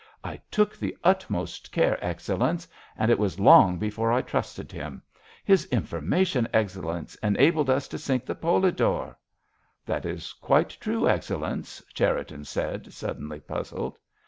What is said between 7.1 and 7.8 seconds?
enabled